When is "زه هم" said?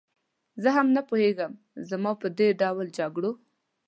0.61-0.87